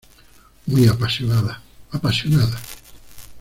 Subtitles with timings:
[0.65, 1.61] muy apasionada.
[1.91, 2.59] apasionada.